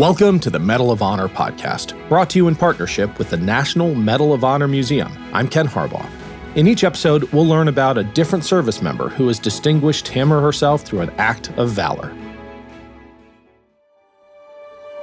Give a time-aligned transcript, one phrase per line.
[0.00, 3.94] Welcome to the Medal of Honor podcast, brought to you in partnership with the National
[3.94, 5.12] Medal of Honor Museum.
[5.34, 6.08] I'm Ken Harbaugh.
[6.54, 10.40] In each episode, we'll learn about a different service member who has distinguished him or
[10.40, 12.16] herself through an act of valor.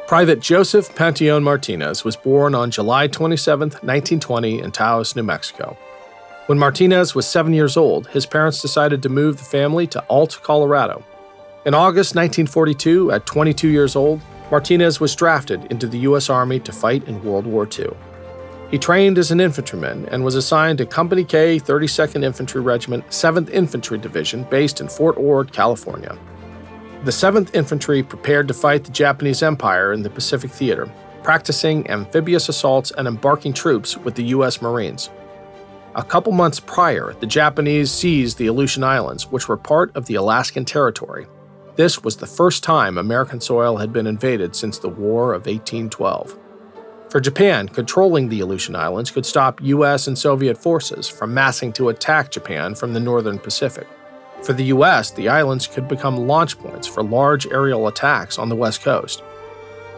[0.07, 5.77] Private Joseph Panteon Martinez was born on July 27, 1920, in Taos, New Mexico.
[6.47, 10.39] When Martinez was seven years old, his parents decided to move the family to Ault,
[10.41, 11.05] Colorado.
[11.67, 16.29] In August 1942, at 22 years old, Martinez was drafted into the U.S.
[16.29, 17.89] Army to fight in World War II.
[18.71, 23.49] He trained as an infantryman and was assigned to Company K, 32nd Infantry Regiment, 7th
[23.49, 26.17] Infantry Division, based in Fort Ord, California.
[27.03, 30.91] The 7th Infantry prepared to fight the Japanese Empire in the Pacific Theater,
[31.23, 34.61] practicing amphibious assaults and embarking troops with the U.S.
[34.61, 35.09] Marines.
[35.95, 40.15] A couple months prior, the Japanese seized the Aleutian Islands, which were part of the
[40.15, 41.27] Alaskan Territory.
[41.77, 46.35] This was the first time American soil had been invaded since the War of 1812.
[47.11, 50.07] For Japan, controlling the Aleutian Islands could stop U.S.
[50.07, 53.87] and Soviet forces from massing to attack Japan from the northern Pacific.
[54.41, 58.55] For the U.S., the islands could become launch points for large aerial attacks on the
[58.55, 59.21] West Coast.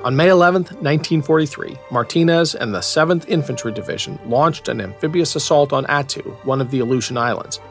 [0.03, 5.85] On May 11, 1943, Martinez and the 7th Infantry Division launched an amphibious assault on
[5.85, 7.61] Attu, one of the Aleutian Islands.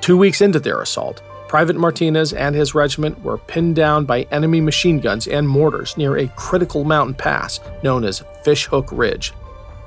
[0.00, 4.60] Two weeks into their assault, Private Martinez and his regiment were pinned down by enemy
[4.60, 9.32] machine guns and mortars near a critical mountain pass known as Fishhook Ridge.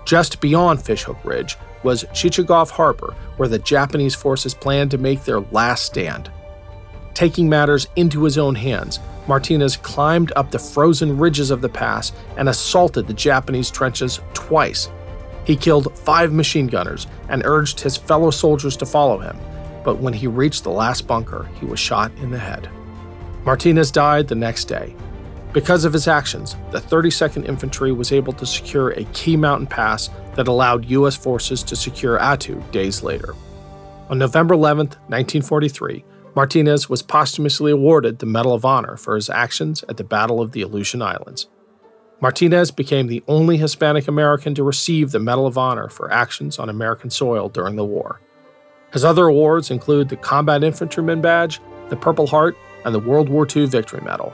[0.06, 5.42] Just beyond Fishhook Ridge was Chichagof Harbor, where the Japanese forces planned to make their
[5.42, 6.32] last stand.
[7.14, 12.14] Taking matters into his own hands, Martinez climbed up the frozen ridges of the pass
[12.38, 14.90] and assaulted the Japanese trenches twice.
[15.44, 19.38] He killed five machine gunners and urged his fellow soldiers to follow him,
[19.90, 22.70] but when he reached the last bunker, he was shot in the head.
[23.44, 24.96] Martinez died the next day.
[25.52, 30.12] Because of his actions, the 32nd Infantry was able to secure a key mountain pass
[30.36, 31.18] that allowed U.S.
[31.18, 33.34] forces to secure Attu days later.
[34.12, 39.84] On November 11, 1943, Martinez was posthumously awarded the Medal of Honor for his actions
[39.90, 41.48] at the Battle of the Aleutian Islands.
[42.22, 46.70] Martinez became the only Hispanic American to receive the Medal of Honor for actions on
[46.70, 48.22] American soil during the war.
[48.92, 53.48] His other awards include the Combat Infantryman Badge, the Purple Heart, and the World War
[53.54, 54.34] II Victory Medal.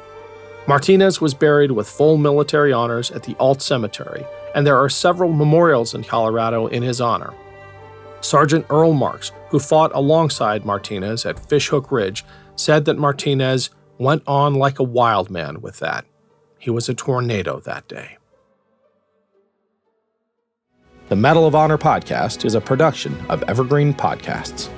[0.68, 5.32] Martinez was buried with full military honors at the Ault Cemetery, and there are several
[5.32, 7.34] memorials in Colorado in his honor.
[8.22, 14.56] Sergeant Earl Marks, who fought alongside Martinez at Fishhook Ridge, said that Martinez went on
[14.56, 16.06] like a wild man with that.
[16.58, 18.18] He was a tornado that day.
[21.08, 24.72] The Medal of Honor podcast is a production of Evergreen Podcasts.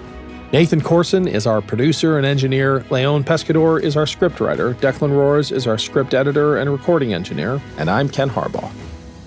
[0.51, 2.85] Nathan Corson is our producer and engineer.
[2.89, 4.73] Leon Pescador is our scriptwriter.
[4.75, 7.61] Declan Roars is our script editor and recording engineer.
[7.77, 8.69] And I'm Ken Harbaugh.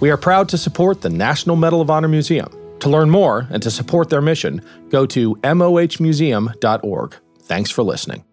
[0.00, 2.54] We are proud to support the National Medal of Honor Museum.
[2.80, 7.16] To learn more and to support their mission, go to mohmuseum.org.
[7.44, 8.24] Thanks for listening.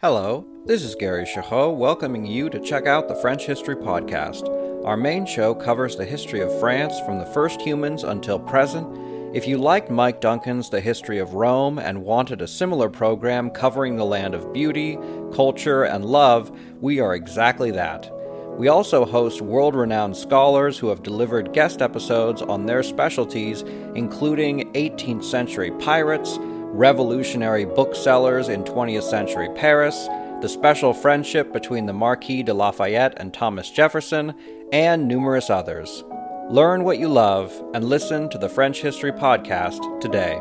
[0.00, 4.65] Hello, this is Gary Chahot welcoming you to check out the French History Podcast.
[4.86, 8.86] Our main show covers the history of France from the first humans until present.
[9.34, 13.96] If you liked Mike Duncan's The History of Rome and wanted a similar program covering
[13.96, 14.96] the land of beauty,
[15.34, 18.08] culture, and love, we are exactly that.
[18.56, 23.62] We also host world renowned scholars who have delivered guest episodes on their specialties,
[23.96, 30.06] including 18th century pirates, revolutionary booksellers in 20th century Paris,
[30.42, 34.32] the special friendship between the Marquis de Lafayette and Thomas Jefferson,
[34.72, 36.04] and numerous others.
[36.50, 40.40] Learn what you love and listen to the French History Podcast today.